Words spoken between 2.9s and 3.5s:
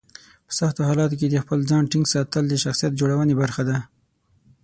جوړونې